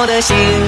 [0.00, 0.59] 我的心。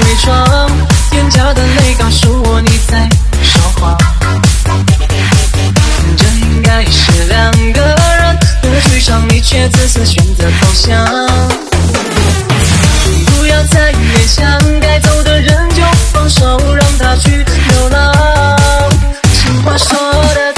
[0.00, 0.70] 伪装
[1.12, 3.08] 眼角的泪告诉我你在
[3.42, 3.96] 说谎
[6.16, 11.06] 这应该是两个人的剧场你却自私选择投降
[13.26, 15.82] 不要再勉强该走的人就
[16.12, 18.14] 放手让他去流浪
[19.32, 19.98] 情话说
[20.34, 20.49] 的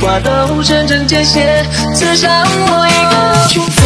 [0.00, 3.77] 话都真正见血，刺伤我一个。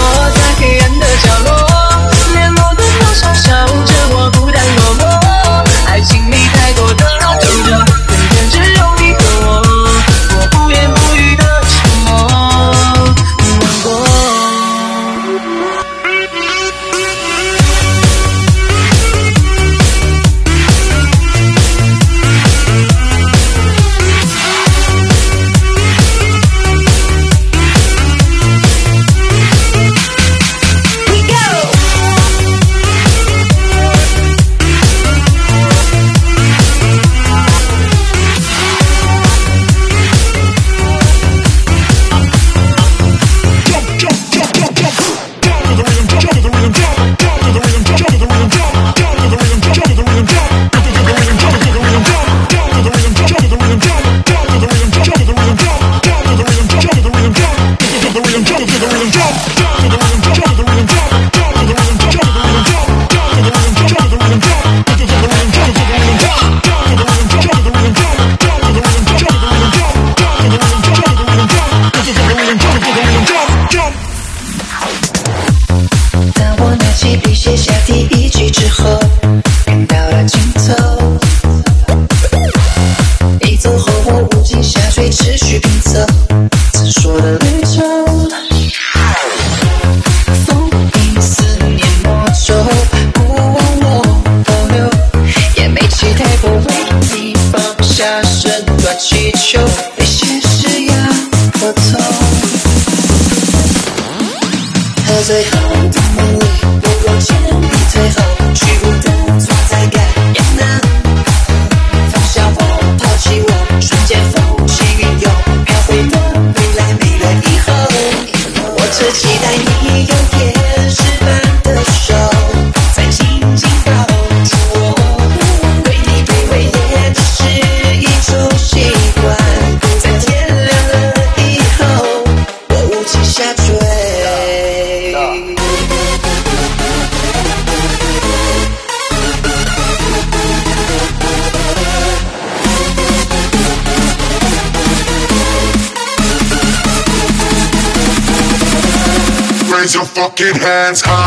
[150.23, 151.22] Fucking hands high.